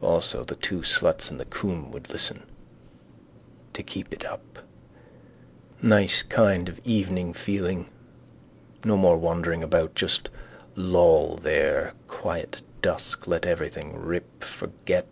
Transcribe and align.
Also 0.00 0.44
the 0.44 0.54
two 0.54 0.82
sluts 0.82 1.32
in 1.32 1.36
the 1.36 1.44
Coombe 1.44 1.90
would 1.90 2.08
listen. 2.12 2.44
To 3.72 3.82
keep 3.82 4.12
it 4.12 4.24
up. 4.24 4.60
Nice 5.82 6.22
kind 6.22 6.68
of 6.68 6.80
evening 6.84 7.32
feeling. 7.32 7.90
No 8.84 8.96
more 8.96 9.16
wandering 9.16 9.64
about. 9.64 9.96
Just 9.96 10.30
loll 10.76 11.34
there: 11.42 11.94
quiet 12.06 12.62
dusk: 12.82 13.26
let 13.26 13.46
everything 13.46 14.00
rip. 14.00 14.44
Forget. 14.44 15.08